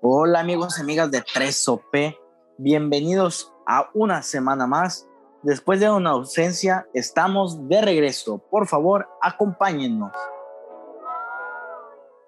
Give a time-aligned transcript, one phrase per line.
[0.00, 2.16] Hola amigos y amigas de 3OP,
[2.56, 5.08] bienvenidos a una semana más.
[5.42, 8.38] Después de una ausencia, estamos de regreso.
[8.48, 10.12] Por favor, acompáñennos.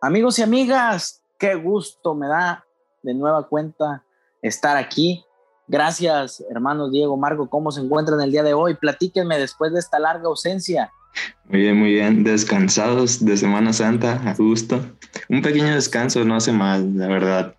[0.00, 2.66] Amigos y amigas, qué gusto me da
[3.04, 4.02] de nueva cuenta
[4.42, 5.24] estar aquí.
[5.68, 8.74] Gracias, hermanos Diego, Marco, ¿cómo se encuentran el día de hoy?
[8.74, 10.90] Platíquenme después de esta larga ausencia.
[11.44, 12.24] Muy bien, muy bien.
[12.24, 14.80] Descansados de Semana Santa, a gusto.
[15.28, 17.54] Un pequeño descanso no hace mal, la verdad.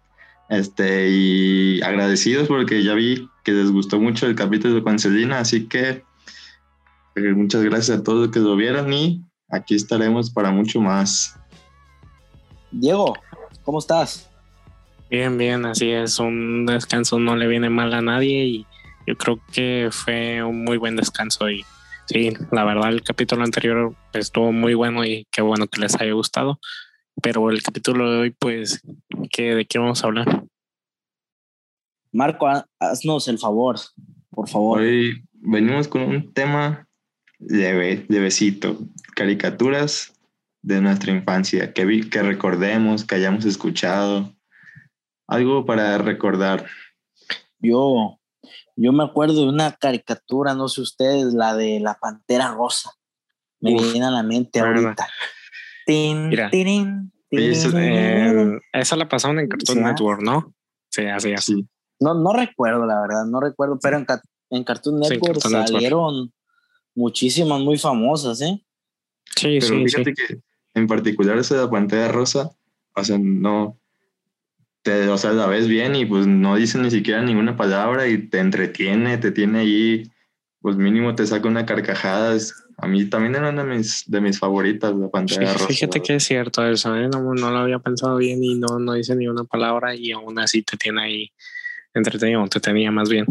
[0.52, 5.70] Este, y agradecidos porque ya vi que les gustó mucho el capítulo con Celina, así
[5.70, 6.04] que
[7.16, 11.40] eh, muchas gracias a todos los que lo vieron y aquí estaremos para mucho más.
[12.70, 13.18] Diego,
[13.64, 14.30] ¿cómo estás?
[15.10, 16.20] Bien, bien, así es.
[16.20, 18.66] Un descanso no le viene mal a nadie y
[19.08, 21.64] yo creo que fue un muy buen descanso y
[22.08, 26.12] sí, la verdad el capítulo anterior estuvo muy bueno y qué bueno que les haya
[26.12, 26.60] gustado.
[27.22, 28.82] Pero el capítulo de hoy, pues,
[29.30, 30.46] ¿qué, ¿de qué vamos a hablar?
[32.12, 32.48] Marco,
[32.80, 33.78] haznos el favor,
[34.30, 34.80] por favor.
[34.80, 36.88] Hoy venimos con un tema
[37.40, 38.78] leve, levecito,
[39.16, 40.14] caricaturas
[40.62, 44.36] de nuestra infancia, que, vi, que recordemos, que hayamos escuchado,
[45.28, 46.68] algo para recordar.
[47.60, 48.20] Yo,
[48.76, 52.92] yo me acuerdo de una caricatura, no sé ustedes, la de la Pantera Rosa.
[53.60, 55.08] Me viene a la mente ahorita.
[55.88, 56.50] Mira,
[57.32, 60.54] eh, esa la pasaron en Cartoon Network, ¿no?
[60.90, 61.68] Sí, así, así.
[62.00, 64.06] No, no recuerdo, la verdad, no recuerdo, pero en,
[64.50, 66.34] en Cartoon Network salieron
[66.96, 68.62] muchísimas muy famosas, ¿eh?
[69.36, 70.42] Sí, pero sí, fíjate que
[70.74, 72.52] en particular esa de la pantalla rosa,
[72.96, 73.78] o sea, no,
[74.82, 78.30] te, o sea, la ves bien y pues no dice ni siquiera ninguna palabra y
[78.30, 80.12] te entretiene, te tiene ahí,
[80.60, 82.36] pues mínimo te saca una carcajada,
[82.82, 85.68] a mí también era una de mis, de mis favoritas, la pantalla rosa.
[85.68, 87.08] Fíjate que es cierto eso, ¿eh?
[87.08, 90.40] no, no, lo había pensado bien y no, no dice ni una palabra y aún
[90.40, 91.32] así te tiene ahí
[91.94, 93.28] entretenido, te tenía más bien.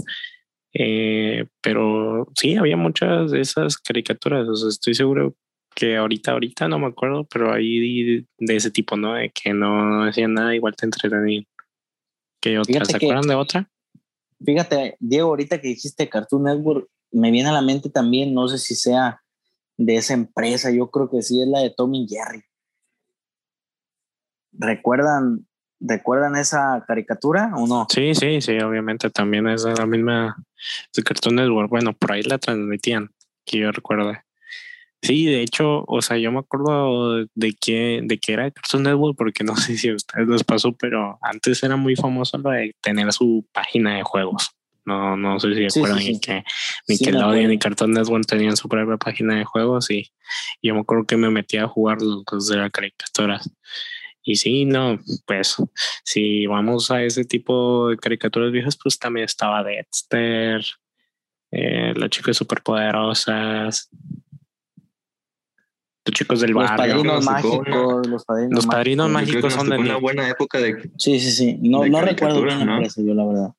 [0.72, 5.34] Eh, pero sí, había muchas de esas caricaturas, o sea, estoy seguro
[5.74, 9.14] que ahorita, ahorita no me acuerdo, pero ahí de ese tipo, ¿no?
[9.14, 11.44] De que no hacían nada, igual te entretenían.
[12.40, 12.84] ¿Qué otra?
[12.84, 13.68] ¿Se acuerdan de otra?
[14.44, 18.58] Fíjate, Diego, ahorita que dijiste Cartoon Network, me viene a la mente también, no sé
[18.58, 19.19] si sea
[19.80, 22.44] de esa empresa, yo creo que sí es la de Tommy Jerry.
[24.52, 25.46] ¿Recuerdan,
[25.80, 27.86] ¿Recuerdan esa caricatura o no?
[27.88, 30.36] Sí, sí, sí, obviamente también es la misma
[30.94, 31.70] de Cartoon Network.
[31.70, 33.10] Bueno, por ahí la transmitían,
[33.46, 34.12] que yo recuerdo.
[35.00, 39.16] Sí, de hecho, o sea, yo me acuerdo de que, de que era Cartoon Network
[39.16, 42.76] porque no sé si a ustedes les pasó, pero antes era muy famoso lo de
[42.82, 44.50] tener su página de juegos.
[44.90, 46.42] No, no sé si recuerdan que
[46.88, 50.10] Nickelodeon y Cartoon Network tenían su propia página de juegos y
[50.60, 53.48] yo me acuerdo que me metía a jugar los de las caricaturas.
[54.24, 55.56] Y sí, no, pues
[56.04, 60.60] si vamos a ese tipo de caricaturas viejas, pues también estaba Dexter,
[61.52, 63.90] eh, las chicas superpoderosas,
[66.04, 66.96] los chicos del los barrio.
[66.96, 70.90] Padrinos mágicos, los padrinos, los padrinos mágicos, son de una buena época de.
[70.98, 71.58] Sí, sí, sí.
[71.62, 72.82] No, no recuerdo bien ¿no?
[72.82, 73.50] Eso, yo, la verdad.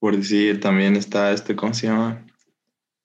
[0.00, 2.26] Por decir, también está este, ¿cómo se llama?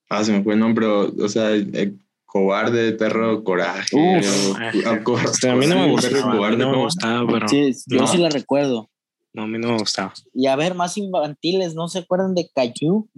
[0.10, 2.00] Ah, se me fue el nombre, o sea, el
[2.36, 3.96] cobarde, perro, coraje.
[3.96, 7.48] Uf, o, o, o, o, a mí no me gustaba, cobarde, no me gustaba, pero.
[7.48, 8.08] Sí, yo no.
[8.08, 8.90] sí la recuerdo.
[9.32, 10.14] No, a mí no me gustaba.
[10.34, 13.10] Y a ver, más infantiles, ¿no se acuerdan de Cayu?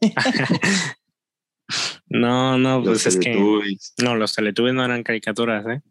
[2.06, 3.34] no, no, pues es que.
[4.00, 5.82] No, los Teletubbies no eran caricaturas, ¿eh?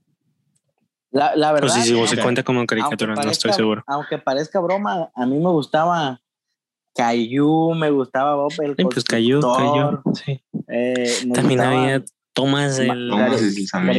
[1.11, 1.67] La, la verdad.
[1.67, 3.83] Pues sí, sí, se cuenta como caricatura, no estoy seguro.
[3.87, 6.21] Aunque parezca broma, a mí me gustaba
[6.95, 10.41] Cayu, me gustaba Bob el sí, pues Cayu, Cayu, sí.
[10.67, 13.11] Eh, También había tomas el,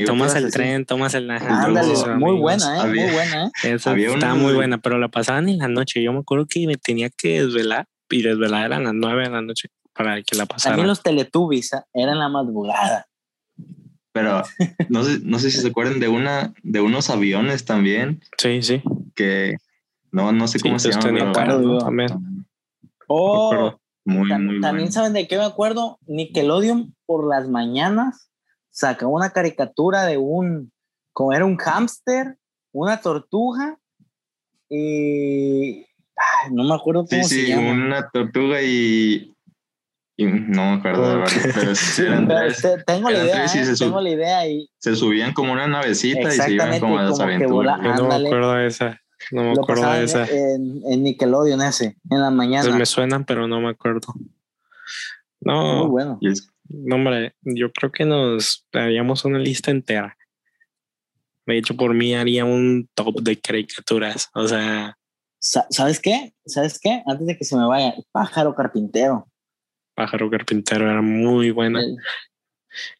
[0.07, 3.75] tomas el tren, tomas el Ándale, muy buena, eh, había, muy buena, eh.
[3.75, 6.03] Esa estaba muy buena, pero la pasaban en la noche.
[6.03, 9.43] Yo me acuerdo que me tenía que desvelar y desvelar eran las nueve de la
[9.43, 10.75] noche para que la pasara.
[10.75, 13.07] También los Teletubbies eran la madrugada.
[14.13, 14.43] Pero
[14.89, 18.21] no sé, no sé si se acuerdan de una de unos aviones también.
[18.39, 18.83] Sí, sí.
[19.15, 19.57] Que
[20.13, 21.33] no, no sé cómo sí, se llama.
[21.33, 22.09] Pero, también.
[23.09, 24.93] Oh, muy, Tam muy también bueno.
[24.93, 25.99] saben de qué me acuerdo.
[26.07, 28.31] Nickelodeon por las mañanas
[28.71, 30.73] sacó una caricatura de un,
[31.13, 32.37] como era un hámster,
[32.73, 33.79] una tortuga
[34.69, 35.79] y
[36.17, 37.71] ay, no me acuerdo cómo Sí, se sí, llama.
[37.73, 39.33] una tortuga y,
[40.17, 42.67] y no me acuerdo de verdad, pero sí tres.
[42.87, 43.75] tengo la idea, y ¿eh?
[43.79, 47.21] tengo la idea y Se subían como una navecita y se iban como a las
[47.21, 47.79] aventuras.
[47.83, 49.01] Yo no me acuerdo de esa.
[49.33, 50.27] No me lo acuerdo de esa.
[50.27, 52.59] en, en Nickelodeon ese, en la mañana.
[52.61, 54.13] Entonces me suenan, pero no me acuerdo.
[54.17, 54.29] Muy
[55.41, 56.19] No, bueno.
[56.21, 60.17] Y es- no, hombre, yo creo que nos haríamos una lista entera.
[61.47, 64.31] De hecho, por mí haría un top de caricaturas.
[64.35, 64.97] O sea,
[65.41, 66.33] Sa- ¿Sabes qué?
[66.47, 67.03] ¿Sabes qué?
[67.07, 69.29] Antes de que se me vaya, Pájaro Carpintero.
[69.95, 71.81] Pájaro Carpintero era muy buena.
[71.83, 71.97] El-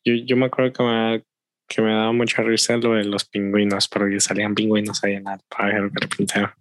[0.05, 1.25] Yo, yo me acuerdo que me,
[1.69, 5.39] que me daba mucha risa lo de los pingüinos, porque salían pingüinos ahí en el
[5.49, 6.53] Pájaro Carpintero.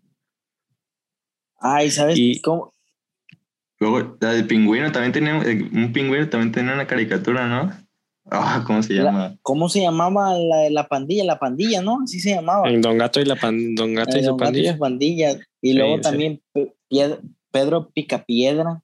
[1.60, 2.74] Ay, ¿sabes Y- cómo?
[3.80, 7.72] Luego, la del pingüino también tenía, eh, un pingüino también tenía una caricatura, ¿no?
[8.32, 9.38] Ah, ¿cómo se La- llama?
[9.42, 11.26] ¿Cómo se llamaba la de la pandilla?
[11.26, 12.00] La pandilla, ¿no?
[12.04, 12.70] Así se llamaba.
[12.70, 14.74] En Don Gato y la pan, Don Gato y su Don Gato pandilla.
[14.74, 15.32] su pandilla.
[15.62, 16.02] Y Sí, luego sí.
[16.02, 16.42] también
[17.52, 18.82] Pedro Picapiedra.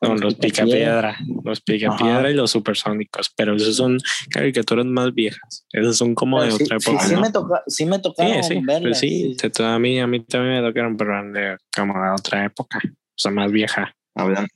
[0.00, 2.30] No, los Picapiedra, los Picapiedra Ajá.
[2.30, 3.98] y los Supersónicos, pero esos son
[4.30, 5.66] caricaturas más viejas.
[5.72, 7.06] Esas son como Pero de sí, otra sí, época.
[7.06, 7.20] sí ¿no?
[7.20, 8.80] me toca, sí me Sí, tocaron sí, verlas.
[8.82, 11.94] pues sí, te- te- a, mí, a mí también me tocaron, pero eran de como
[12.02, 13.94] de otra época, o sea, más vieja.
[14.14, 14.46] Hablan,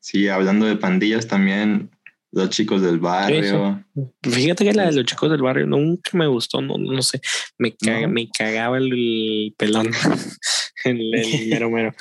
[0.00, 1.90] sí, hablando de pandillas también,
[2.32, 3.84] los chicos del barrio.
[4.22, 7.20] Fíjate que la de los chicos del barrio nunca me gustó, no, no sé,
[7.58, 8.08] me, caga- ¿No?
[8.12, 9.88] me cagaba el, el pelón,
[10.84, 11.92] el, el mero mero,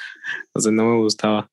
[0.54, 1.50] o sea, no me gustaba,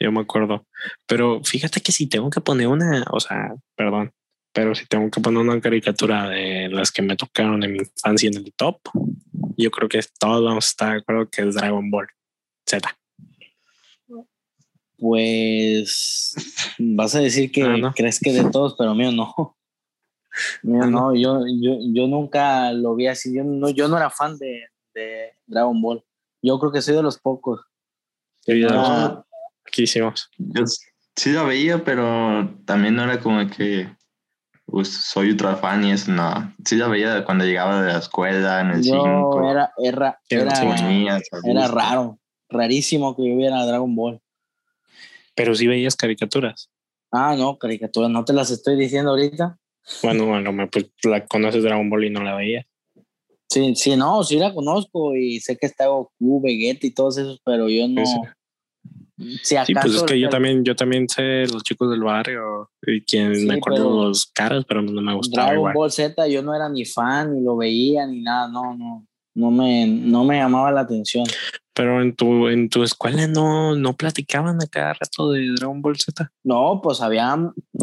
[0.00, 0.66] yo me acuerdo.
[1.06, 4.12] Pero fíjate que si tengo que poner una, o sea, perdón,
[4.52, 8.28] pero si tengo que poner una caricatura de las que me tocaron en mi infancia
[8.28, 8.80] en el top,
[9.56, 12.08] yo creo que todos vamos a estar de acuerdo que es Dragon Ball
[12.66, 12.96] Z.
[14.98, 16.34] Pues
[16.78, 17.92] vas a decir que Ah, no.
[17.94, 19.56] crees que de todos, pero mío no.
[20.62, 23.34] Mío Ah, no, yo, yo, yo nunca lo vi así.
[23.34, 26.04] Yo no, yo no era fan de, de Dragon Ball.
[26.42, 27.60] Yo creo que soy de los pocos.
[28.42, 29.24] Sí, Ah,
[29.76, 30.30] Hicimos.
[30.38, 30.64] Yo
[31.16, 33.88] sí la veía, pero también no era como que
[34.66, 36.54] pues, soy ultra fan y eso, no.
[36.64, 39.50] Sí la veía cuando llegaba de la escuela en el yo 5.
[39.50, 40.82] era, era, era,
[41.44, 42.18] era raro,
[42.48, 44.20] rarísimo que yo viera Dragon Ball.
[45.34, 46.70] Pero sí veías caricaturas.
[47.12, 49.58] Ah, no, caricaturas, no te las estoy diciendo ahorita.
[50.02, 52.66] Bueno, bueno, me- pues la conoces Dragon Ball y no la veías.
[53.48, 57.40] Sí, sí, no, sí la conozco y sé que está Goku, Vegeta y todos esos,
[57.44, 58.04] pero yo no.
[59.42, 62.70] Si acaso, Sí, pues es que yo también, yo también sé los chicos del barrio
[62.86, 65.74] y quien Sí, me acuerdo pero- los caras, pero no me gustaba Dragon igual.
[65.74, 69.50] Ball Z yo no era ni fan, ni lo veía, ni nada, no, no, no
[69.50, 71.24] me, no me llamaba la atención.
[71.72, 75.96] Pero en tu, en tu escuela no, no platicaban a cada rato de Dragon Ball
[75.98, 76.30] Z.
[76.42, 77.36] No, pues había,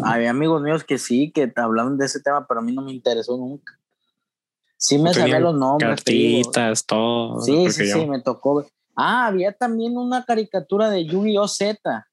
[0.04, 2.82] había amigos míos que sí, que te hablaban de ese tema, pero a mí no
[2.82, 3.78] me interesó nunca.
[4.76, 5.88] Sí me sabía Tenían los nombres.
[5.88, 7.40] Cartitas, todo.
[7.40, 8.64] Sí, sí, yo- sí, me tocó.
[9.00, 11.46] Ah, había también una caricatura de Yu-Gi-Oh!
[11.46, 12.08] Z.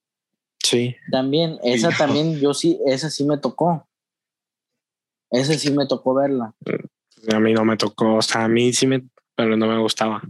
[0.64, 0.96] sí.
[1.10, 3.88] También, esa también, yo sí, esa sí me tocó.
[5.32, 6.54] Esa sí me tocó verla.
[7.34, 9.04] A mí no me tocó, o sea, a mí sí me,
[9.36, 10.22] pero no me gustaba.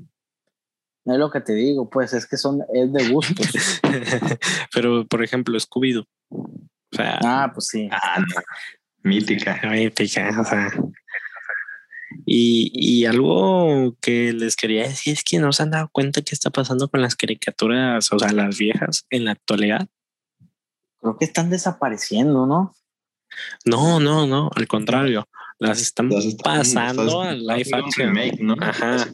[1.03, 3.43] Es lo que te digo, pues es que son, es de gusto.
[4.73, 6.07] pero, por ejemplo, Scooby-Doo.
[6.29, 7.89] O sea, ah, pues sí.
[7.91, 8.41] Ah, no.
[9.03, 9.59] Mítica.
[9.69, 10.71] mítica, o sea.
[12.25, 16.33] Y, y algo que les quería decir es que no se han dado cuenta qué
[16.33, 19.87] está pasando con las caricaturas, o sea, las viejas en la actualidad.
[20.99, 22.73] Creo que están desapareciendo, ¿no?
[23.65, 25.27] No, no, no, al contrario,
[25.59, 28.15] las están Las están- pasando a live action.
[28.15, 28.55] remake, ¿no?
[28.59, 29.05] Ajá.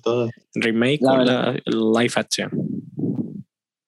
[0.54, 2.50] Remake La o la- live action.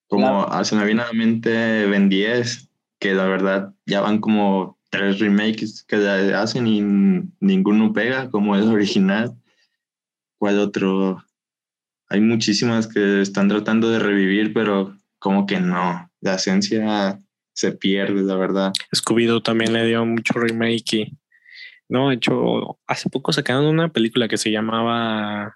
[0.07, 2.69] Como se me viene a la mente Ben 10,
[2.99, 5.95] que la verdad ya van como tres remakes que
[6.35, 6.81] hacen y
[7.39, 9.33] ninguno pega como es original.
[10.37, 11.23] ¿Cuál otro?
[12.09, 16.11] Hay muchísimas que están tratando de revivir, pero como que no.
[16.21, 17.19] La esencia
[17.55, 18.71] se pierde, la verdad.
[18.95, 21.17] Scooby-Doo también le dio mucho remake y
[21.89, 25.55] no, de hecho, hace poco sacaron una película que se llamaba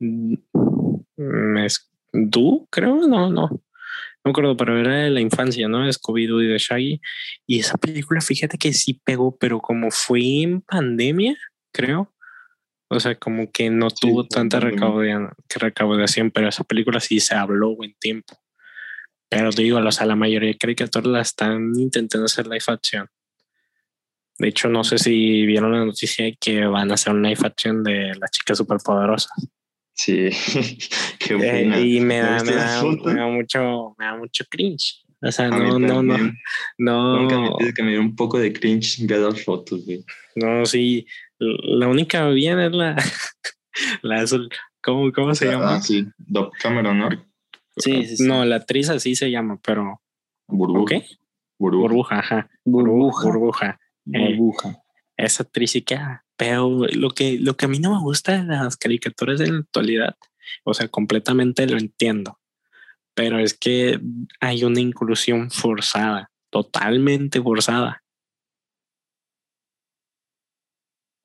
[0.00, 0.36] mm,
[1.64, 3.50] es- Do, creo, no, no.
[4.24, 5.86] No me acuerdo, pero era de la infancia, ¿no?
[5.86, 7.00] Scooby-Doo y de Shaggy.
[7.46, 11.36] Y esa película, fíjate que sí pegó, pero como fue en pandemia,
[11.72, 12.10] creo.
[12.88, 14.86] O sea, como que no Sí, tuvo tanta pandemia.
[14.86, 18.34] recaudación, que recaudación, pero esa película sí se habló buen tiempo.
[19.28, 23.06] Pero te digo, o sea, la mayoría de caricaturas la están intentando hacer live action.
[24.38, 27.40] De hecho, no sé si vieron la noticia de que van a hacer un live
[27.42, 29.32] action de las chicas superpoderosas.
[29.94, 30.28] Sí.
[31.18, 31.80] Qué Eh, buena.
[31.80, 33.12] y me ¿Ya da, me, da, fotos?
[33.12, 35.00] me da mucho, me da mucho cringe.
[35.22, 36.18] O sea, no, no, no,
[36.78, 40.04] no, Nunca me pide que me dio un poco de cringe ver las fotos, güey.
[40.36, 41.06] no, sí.
[41.38, 42.94] La única bien es la,
[44.02, 44.48] la azul.
[44.82, 45.76] ¿Cómo, cómo se llama?
[45.76, 46.06] Ah, sí.
[46.18, 47.08] Doc Cameron, ¿no?
[47.76, 48.26] Sí, sí, sí.
[48.26, 50.00] No, la actriz así se llama, pero
[50.46, 50.96] Burbuja.
[51.00, 51.06] ¿qué?
[51.58, 51.82] Burbuja.
[51.88, 52.50] Burbuja, ajá.
[52.64, 53.24] Burbuja.
[53.26, 53.80] Burbuja.
[54.12, 54.76] Eh, Burbuja.
[55.16, 56.23] esa actriz sí queda.
[56.36, 59.58] Pero lo que, lo que a mí no me gusta de las caricaturas de la
[59.58, 60.16] actualidad,
[60.64, 62.40] o sea, completamente lo entiendo,
[63.14, 64.00] pero es que
[64.40, 68.02] hay una inclusión forzada, totalmente forzada.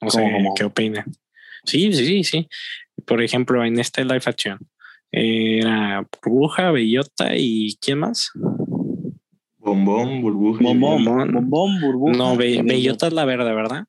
[0.02, 0.54] O sea, ¿Cómo?
[0.54, 1.06] ¿qué opinan?
[1.66, 2.48] Sí, sí, sí.
[3.06, 4.60] Por ejemplo, en este live action
[5.12, 8.32] era Burbuja, Bellota y ¿quién más?
[9.58, 10.64] Bombón, burbuja.
[10.64, 11.34] Bombón, Bombón.
[11.34, 12.18] bombón, burbuja.
[12.18, 13.86] No, Be- Bellota es la verde, ¿verdad?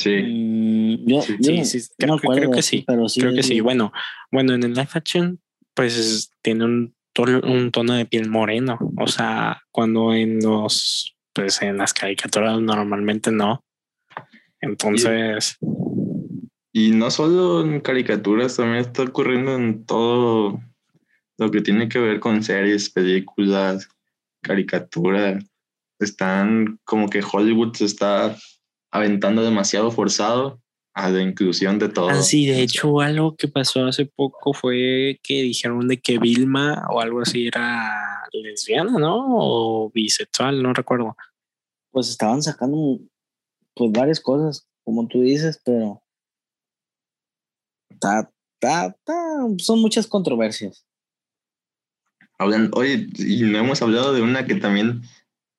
[0.00, 0.10] Sí.
[0.22, 3.20] Mm, yo, Sí, yo sí, no- sí, creo que- acuerdo, creo que sí, Pero sí
[3.20, 3.60] Creo que sí.
[3.60, 3.92] Bueno,
[4.32, 5.38] bueno, en el live action,
[5.74, 8.78] pues tiene un tono, un tono de piel moreno.
[8.96, 13.62] O sea, cuando en los, pues en las caricaturas normalmente no.
[14.60, 15.58] Entonces,
[16.72, 20.60] Y no solo en caricaturas, también está ocurriendo en todo
[21.36, 23.88] lo que tiene que ver con series, películas,
[24.40, 25.44] caricaturas.
[25.98, 28.36] Están como que Hollywood se está
[28.90, 30.60] aventando demasiado forzado
[30.94, 32.08] a la inclusión de todo.
[32.10, 36.86] Ah, sí, de hecho, algo que pasó hace poco fue que dijeron de que Vilma
[36.90, 39.16] o algo así era lesbiana, ¿no?
[39.28, 41.16] O bisexual, no recuerdo.
[41.90, 42.98] Pues estaban sacando
[43.74, 46.02] pues varias cosas, como tú dices, pero
[47.88, 50.84] está, está, está- son muchas controversias.
[52.38, 55.02] Hablan, oye, y no hemos hablado de una que también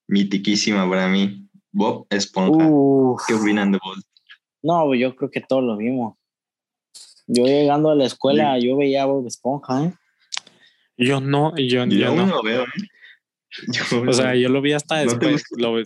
[0.07, 1.40] mitiquísima para mí,
[1.71, 2.67] Bob Esponja.
[2.69, 3.97] Uf, ¿Qué opinan de Bob?
[4.63, 6.17] no, yo creo que todos lo vimos.
[7.27, 9.93] Yo llegando a la escuela, yo veía a Bob Esponja, ¿eh?
[10.97, 12.25] Yo no, yo, Yo yo aún no.
[12.27, 12.63] no lo veo.
[12.63, 12.67] ¿eh?
[13.67, 15.43] Yo- O sea, yo lo vi hasta ¿No te después.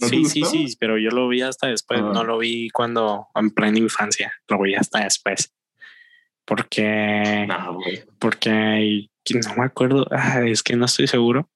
[0.10, 2.00] sí, sí, sí, pero yo lo vi hasta después.
[2.04, 2.12] Ah.
[2.13, 4.34] No lo vi cuando en plena infancia.
[4.48, 5.51] Lo vi hasta después.
[6.46, 7.80] Porque, No,
[8.20, 10.06] porque no me acuerdo.
[10.46, 11.50] es que no estoy seguro.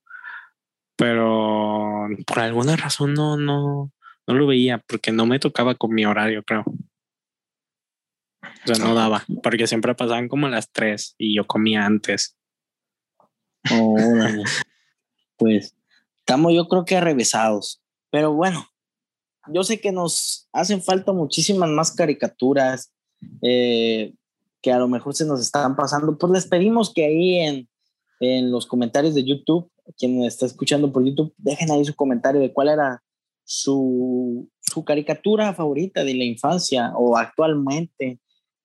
[0.96, 3.92] Pero por alguna razón no, no,
[4.30, 6.64] no lo veía porque no me tocaba con mi horario, creo.
[6.64, 12.38] O sea, no daba, porque siempre pasaban como a las 3 y yo comía antes.
[13.72, 14.44] Órale.
[15.36, 15.76] pues
[16.20, 17.82] estamos yo creo que arrevesados.
[18.12, 18.68] Pero bueno,
[19.48, 22.94] yo sé que nos hacen falta muchísimas más caricaturas
[23.42, 24.14] eh,
[24.62, 26.20] que a lo mejor se nos están pasando.
[26.20, 27.68] Pues les pedimos que ahí en,
[28.20, 32.54] en los comentarios de YouTube, quien está escuchando por YouTube, dejen ahí su comentario de
[32.54, 33.02] cuál era
[33.50, 38.20] su, su caricatura favorita de la infancia o actualmente.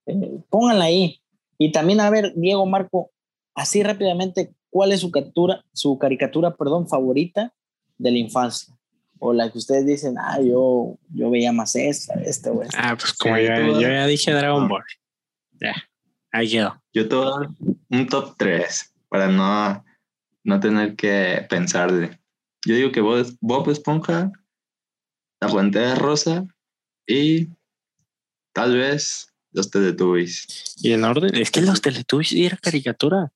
[0.04, 1.22] Eh, pónganla ahí.
[1.56, 3.10] Y también, a ver, Diego Marco,
[3.54, 7.54] así rápidamente, ¿cuál es su captura, su caricatura, perdón, favorita
[7.96, 8.74] de la infancia?
[9.20, 12.90] O la que ustedes dicen, ah, yo, yo veía más esta, este o esta.
[12.90, 14.68] Ah, pues como tú- yo ya dije Dragon.
[14.68, 14.84] Ball.
[15.62, 15.74] Ya,
[16.30, 16.74] ahí quedó.
[16.92, 17.48] Yo te voy a dar
[17.88, 19.82] un top 3 para no,
[20.42, 22.20] no tener que pensarle.
[22.66, 24.30] Yo digo que Bob, Bob Esponja,
[25.40, 26.46] La Pantera Rosa
[27.06, 27.48] y
[28.52, 30.74] tal vez los Teletubbies.
[30.82, 33.32] Y en orden, es que los Teletubbies era caricatura.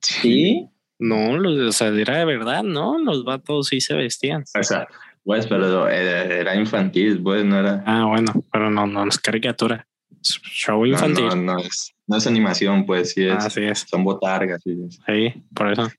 [0.00, 0.68] ¿Sí?
[0.98, 2.98] No, los, o sea, era de verdad, ¿no?
[2.98, 4.44] Los vatos sí se vestían.
[4.58, 4.86] O sea,
[5.24, 7.82] pues, pero era, infantil, pues, no era...
[7.86, 9.86] Ah, bueno, pero no, no es caricatura.
[10.22, 11.26] Es show infantil.
[11.26, 13.80] no, no es, no es animación, pues, sí es, Así es.
[13.88, 14.60] son botargas.
[14.64, 15.90] es- Sí, por eso.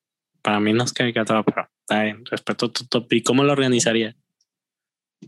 [0.41, 2.25] Para mí no es caricatura, pero está bien.
[2.25, 3.11] Respeto tu top.
[3.13, 4.15] ¿Y cómo lo organizaría?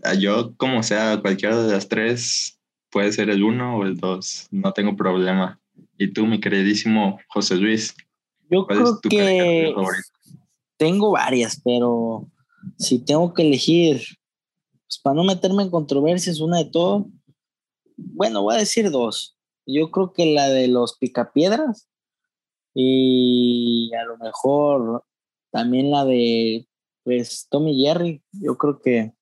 [0.04, 2.60] Ah, Yo, como sea, cualquiera de las tres
[2.92, 5.60] puede ser el uno o el dos, no tengo problema.
[5.98, 7.96] Y tú, mi queridísimo José Luis,
[8.50, 10.04] Yo ¿cuál creo es tu que favorita?
[10.78, 12.30] tengo varias, pero
[12.78, 14.02] si tengo que elegir,
[14.88, 17.08] pues para no meterme en controversias, una de todo,
[17.98, 19.38] bueno, voy a decir dos.
[19.66, 21.88] Yo creo que la de los picapiedras
[22.74, 25.04] y a lo mejor
[25.52, 26.68] también la de
[27.04, 28.22] pues Tommy Jerry.
[28.34, 29.14] Yo creo que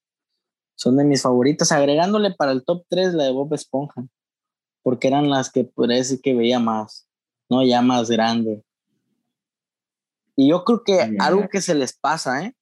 [0.76, 4.04] son de mis favoritas, agregándole para el top 3 la de Bob Esponja,
[4.82, 7.08] porque eran las que parece que veía más,
[7.50, 8.64] no ya más grande.
[10.36, 12.56] Y yo creo que algo que se les pasa, ¿eh?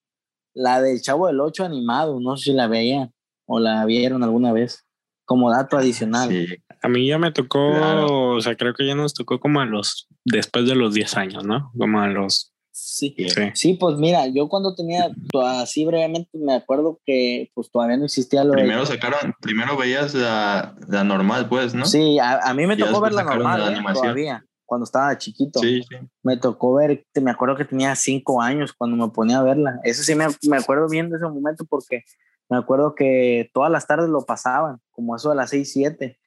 [0.53, 3.13] La del Chavo del 8 animado, no sé si la veían
[3.46, 4.86] o la vieron alguna vez,
[5.25, 6.30] como dato adicional.
[6.30, 6.48] Sí,
[6.82, 8.32] A mí ya me tocó, Claro.
[8.36, 11.46] o sea, creo que ya nos tocó como a los, después de los 10 años,
[11.46, 11.72] ¿no?
[11.77, 13.15] Como a los, Sí.
[13.17, 13.41] sí.
[13.53, 15.09] Sí, pues mira, yo cuando tenía,
[15.45, 20.13] así brevemente me acuerdo que pues todavía no existía lo de- primero sacaron, primero veías
[20.13, 21.85] la, la normal, pues, ¿no?
[21.85, 23.93] Sí, a, a mí me tocó ver la normal, la ¿eh?
[23.93, 25.59] todavía, cuando estaba chiquito.
[25.59, 25.95] sí, sí.
[26.23, 29.79] Me tocó ver, me acuerdo que tenía cinco años cuando me ponía a verla.
[29.83, 32.03] Eso sí me, me acuerdo bien de ese momento porque
[32.49, 36.19] me acuerdo que todas las tardes lo pasaban, como eso de las seis, siete,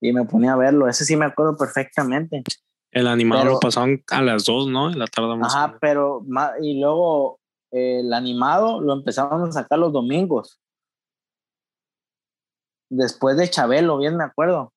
[0.00, 0.88] y me ponía a verlo.
[0.88, 2.42] Ese sí me acuerdo perfectamente.
[2.92, 4.90] El animado Pero- lo pasaban a las 2, ¿no?
[4.90, 6.24] En la tarde más o Ajá, pero
[6.60, 7.38] y luego
[7.70, 10.58] eh, el animado lo empezaban a sacar los domingos.
[12.90, 14.72] Después de Chabelo, bien me acuerdo.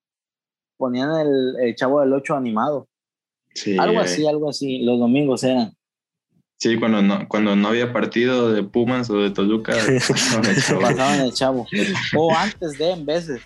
[0.77, 2.88] Ponían el, el Chavo del 8 animado.
[3.55, 4.84] Sí, Algo eh, así, algo así.
[4.84, 5.74] Los domingos eran.
[6.60, 9.74] Sí, cuando no, cuando no había partido de Pumas o de Toluca,
[10.08, 10.79] pasaban el show.
[10.79, 11.67] Pasaban el Chavo.
[12.15, 13.41] O antes de, en veces.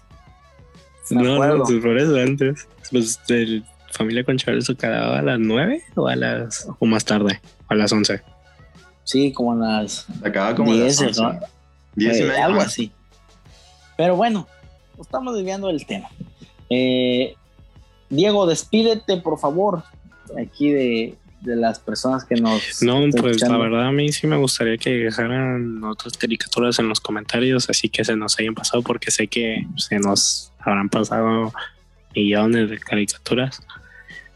[1.10, 1.24] no,
[1.58, 2.68] no, por eso antes.
[2.92, 3.64] Pues el
[3.98, 7.92] familia con se acababa a las 9 o a las o más tarde, a las
[7.92, 8.22] 11.
[9.04, 11.46] Sí, como a las acaba como 10, a las 11.
[11.96, 12.92] 10 y eh, Algo así.
[13.98, 14.48] Pero bueno,
[15.00, 16.10] estamos desviando el tema.
[16.70, 17.36] Eh,
[18.10, 19.84] Diego, despídete, por favor,
[20.38, 22.82] aquí de, de las personas que nos...
[22.82, 27.00] No, pues la verdad a mí sí me gustaría que dejaran otras caricaturas en los
[27.00, 31.54] comentarios, así que se nos hayan pasado, porque sé que se nos habrán pasado
[32.16, 33.62] millones de caricaturas.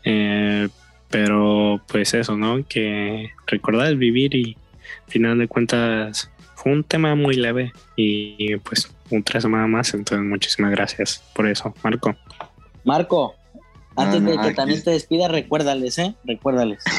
[0.03, 0.67] Eh,
[1.10, 2.65] pero pues eso, ¿no?
[2.67, 4.58] Que recordar vivir y
[5.05, 9.93] al final de cuentas fue un tema muy leve y pues un tres semanas más,
[9.93, 12.15] entonces muchísimas gracias por eso, Marco.
[12.84, 13.36] Marco,
[13.96, 16.15] antes de que también te despida, recuérdales, ¿eh?
[16.25, 16.84] Recuérdales.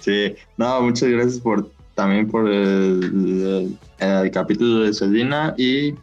[0.00, 3.76] Sí, no, muchas gracias por también por el,
[4.32, 5.94] capítulo de Selina y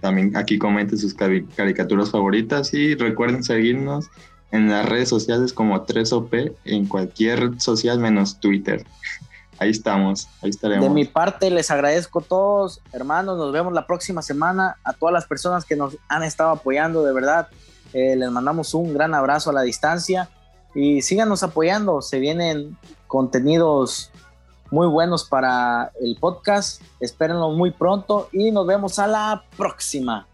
[0.00, 4.08] también aquí comenten sus caricaturas favoritas y recuerden seguirnos
[4.52, 8.84] en las redes sociales como 3OP en cualquier social menos Twitter.
[9.58, 10.88] Ahí estamos, ahí estaremos.
[10.88, 15.12] De mi parte les agradezco a todos, hermanos, nos vemos la próxima semana, a todas
[15.12, 17.48] las personas que nos han estado apoyando, de verdad,
[17.92, 20.30] eh, les mandamos un gran abrazo a la distancia
[20.74, 22.02] y síganos apoyando.
[22.02, 22.76] Se vienen
[23.06, 24.10] contenidos
[24.70, 26.80] muy buenos para el podcast.
[27.00, 30.26] Espérenlo muy pronto y nos vemos a la próxima.